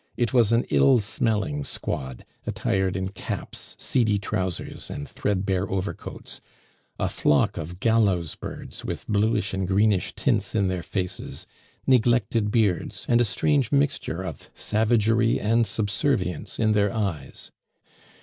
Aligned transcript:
It 0.17 0.33
was 0.33 0.51
an 0.51 0.63
ill 0.71 0.99
smelling 0.99 1.63
squad, 1.63 2.25
attired 2.47 2.97
in 2.97 3.09
caps, 3.09 3.75
seedy 3.77 4.17
trousers, 4.17 4.89
and 4.89 5.07
threadbare 5.07 5.69
overcoats; 5.69 6.41
a 6.97 7.07
flock 7.07 7.55
of 7.55 7.79
gallows 7.79 8.33
birds 8.33 8.83
with 8.83 9.05
bluish 9.07 9.53
and 9.53 9.67
greenish 9.67 10.15
tints 10.15 10.55
in 10.55 10.69
their 10.69 10.81
faces, 10.81 11.45
neglected 11.85 12.49
beards, 12.49 13.05
and 13.07 13.21
a 13.21 13.23
strange 13.23 13.71
mixture 13.71 14.23
of 14.23 14.49
savagery 14.55 15.39
and 15.39 15.67
subservience 15.67 16.57
in 16.57 16.71
their 16.71 16.91
eyes. 16.91 17.51